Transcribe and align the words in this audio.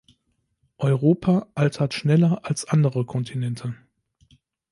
Europa 0.79 1.45
altert 1.53 1.93
schneller 1.93 2.39
als 2.43 2.65
andere 2.65 3.05
Kontinente. 3.05 3.75